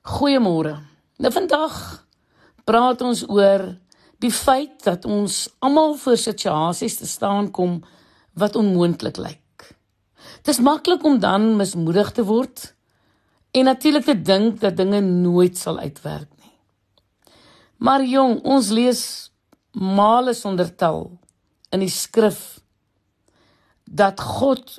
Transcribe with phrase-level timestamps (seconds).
[0.00, 0.78] Goeiemôre.
[1.20, 1.74] Nou vandag
[2.64, 3.66] praat ons oor
[4.20, 7.82] die feit dat ons almal voor situasies te staan kom
[8.32, 9.66] wat onmoontlik lyk.
[10.40, 12.70] Dit is maklik om dan mismoedig te word
[13.52, 16.54] en natuurlik te dink dat dinge nooit sal uitwerk nie.
[17.76, 19.02] Maar jong, ons lees
[19.72, 21.10] male sonder tel
[21.72, 22.60] in die skrif
[23.84, 24.78] dat God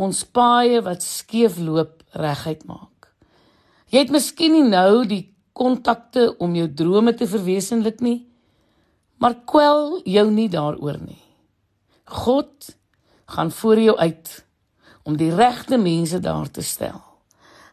[0.00, 2.91] ons paaie wat skeef loop reguit maak.
[3.92, 8.22] Jy het miskien nie nou die kontakte om jou drome te verwesenlik nie,
[9.20, 11.20] maar kwel jou nie daaroor nie.
[12.08, 12.72] God
[13.34, 14.32] gaan voor jou uit
[15.04, 17.02] om die regte mense daar te stel.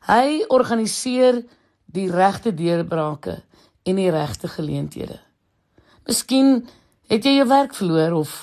[0.09, 1.39] Hy organiseer
[1.87, 3.39] die regte deurbrake
[3.87, 5.21] en die regte geleenthede.
[6.07, 6.65] Miskien
[7.09, 8.37] het jy jou werk verloor of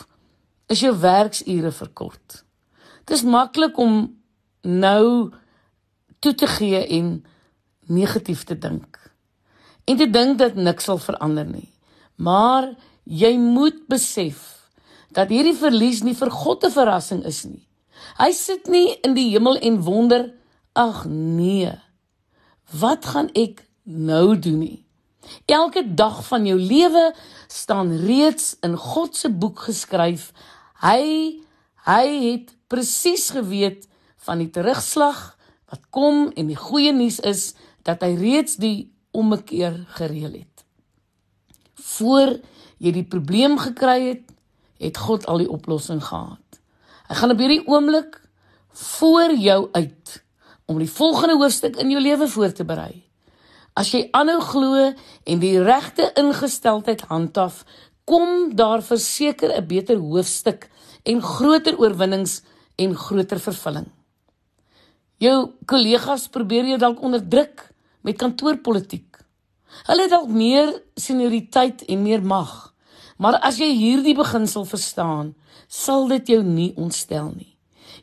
[0.72, 2.42] is jou werksure verkort.
[3.04, 4.16] Dit is maklik om
[4.62, 5.30] nou
[6.18, 7.18] toe te gee en
[7.88, 8.98] negatief te dink
[9.86, 11.68] en te dink dat niks sal verander nie.
[12.16, 12.72] Maar
[13.04, 14.70] jy moet besef
[15.14, 17.62] dat hierdie verlies nie vir God 'n verrassing is nie.
[18.18, 20.34] Hy sit nie in die hemel en wonder,
[20.74, 21.72] ag nee.
[22.72, 24.84] Wat gaan ek nou doen nie?
[25.46, 27.14] Elke dag van jou lewe
[27.48, 30.32] staan reeds in God se boek geskryf.
[30.82, 31.42] Hy
[31.86, 33.86] hy het presies geweet
[34.26, 35.36] van die terugslag
[35.70, 37.54] wat kom en die goeie nuus is
[37.86, 40.64] dat hy reeds die ommekeer gereël het.
[41.96, 42.36] Voor
[42.82, 44.32] jy die probleem gekry het,
[44.82, 46.60] het God al die oplossing gehad.
[47.08, 48.18] Hy gaan op hierdie oomblik
[48.76, 50.22] voor jou uit
[50.66, 53.04] om die volgende hoofstuk in jou lewe voor te berei.
[53.76, 54.86] As jy aanhou glo
[55.28, 57.62] en die regte ingesteldheid handhaaf,
[58.04, 60.68] kom daar verseker 'n beter hoofstuk
[61.04, 62.42] en groter oorwinnings
[62.76, 63.86] en groter vervulling.
[65.18, 67.72] Jou kollegas probeer jou dalk onderdruk
[68.06, 69.18] met kantoorpolitiek.
[69.86, 72.54] Hulle het dalk meer senioriteit en meer mag.
[73.20, 75.34] Maar as jy hierdie beginsel verstaan,
[75.68, 77.52] sal dit jou nie ontstel nie.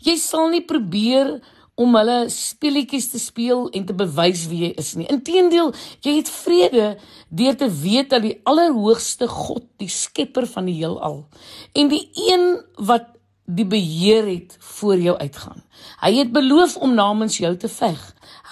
[0.03, 1.37] Jy sal nie probeer
[1.79, 5.07] om hulle speletjies te speel en te bewys wie jy is nie.
[5.09, 5.71] Inteendeel,
[6.05, 6.87] jy het vrede
[7.33, 11.23] deur te weet dat die Allerhoogste God, die Skepper van die heelal
[11.73, 13.09] en die een wat
[13.45, 15.63] die beheer het voor jou uitgaan.
[16.01, 17.99] Hy het beloof om namens jou te veg.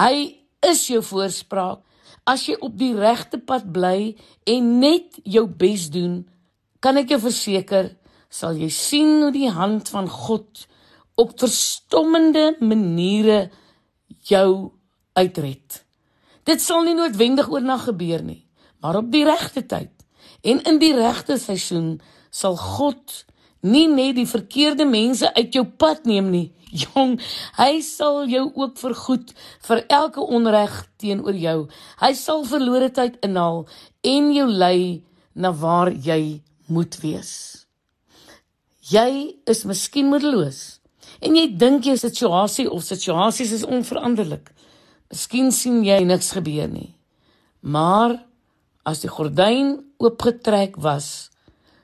[0.01, 1.81] Hy is jou voorspraak.
[2.27, 4.13] As jy op die regte pad bly
[4.49, 6.21] en net jou bes doen,
[6.81, 7.95] kan ek jou verseker,
[8.29, 10.65] sal jy sien hoe die hand van God
[11.19, 13.49] op verstommende maniere
[14.29, 14.71] jou
[15.17, 15.81] uitred.
[16.47, 18.45] Dit sal nie noodwendig oornag gebeur nie,
[18.81, 19.91] maar op die regte tyd
[20.41, 21.99] en in die regte seisoen
[22.33, 23.25] sal God
[23.61, 26.47] nie net die verkeerde mense uit jou pad neem nie.
[26.83, 27.17] Jong,
[27.59, 29.33] hy sal jou ook vergoed
[29.67, 31.57] vir elke onreg teenoor jou.
[32.01, 33.65] Hy sal verlore tyd inhaal
[34.07, 35.03] en jou lei
[35.35, 36.41] na waar jy
[36.71, 37.33] moet wees.
[38.91, 40.79] Jy is miskien moedeloos
[41.21, 44.49] en jy dink jou situasie of situasies is onveranderlik.
[45.11, 46.95] Miskien sien jy niks gebeur nie.
[47.61, 48.15] Maar
[48.87, 51.30] as die gordyn oopgetrek was,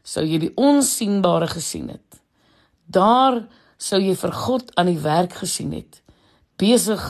[0.08, 2.20] sou jy die onsigbare gesien het.
[2.88, 3.42] Daar
[3.78, 6.00] sou jy vir God aan die werk gesien het,
[6.58, 7.04] besig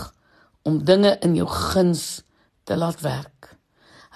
[0.67, 2.23] om dinge in jou guns
[2.67, 3.53] te laat werk.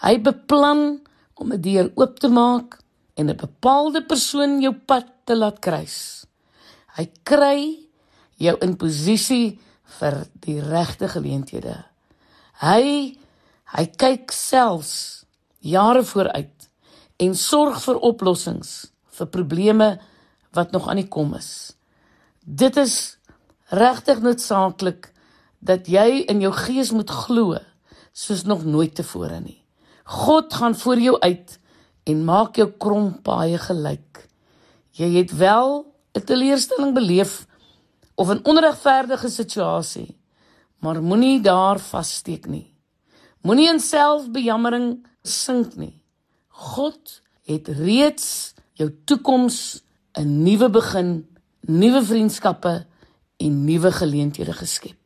[0.02, 1.00] Hy beplan
[1.38, 2.80] om 'n deur oop te maak
[3.16, 6.26] en 'n bepaalde persoon jou pad te laat kruis.
[6.98, 7.80] Hy kry
[8.36, 9.60] jou in posisie
[10.00, 11.86] vir die regte geleenthede.
[12.62, 13.18] Hy
[13.78, 15.26] hy kyk selfs
[15.60, 16.61] jare vooruit
[17.22, 19.90] en sorg vir oplossings vir probleme
[20.58, 21.78] wat nog aan die kom is.
[22.42, 23.18] Dit is
[23.70, 25.12] regtig noodsaaklik
[25.62, 27.60] dat jy in jou gees moet glo
[28.12, 29.62] soos nog nooit tevore nie.
[30.04, 31.60] God gaan voor jou uit
[32.10, 34.26] en maak jou krompaaie gelyk.
[34.98, 35.86] Jy het wel
[36.18, 37.46] 'n teleurstelling beleef
[38.16, 40.18] of 'n onregverdige situasie,
[40.80, 42.74] maar moenie daar vassteek nie.
[43.42, 46.01] Moenie in selfbejammering sink nie.
[46.62, 49.82] God het reeds jou toekoms
[50.14, 51.28] 'n nuwe begin,
[51.62, 52.86] nuwe vriendskappe
[53.38, 54.98] en nuwe geleenthede geskep.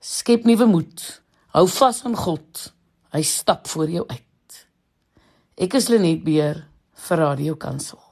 [0.00, 1.22] Skep nuwe moed.
[1.46, 2.72] Hou vas aan God.
[3.10, 4.66] Hy stap voor jou uit.
[5.54, 8.05] Ek is Lenet Beer vir Radio Kansel.